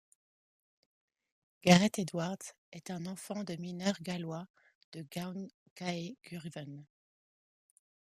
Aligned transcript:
Gareth 1.63 1.99
Edwards 1.99 2.53
est 2.71 2.89
un 2.89 3.05
enfant 3.05 3.43
de 3.43 3.55
mineurs 3.57 4.01
gallois 4.01 4.47
de 4.93 5.03
Gwaun-cae-Gurwen. 5.03 6.87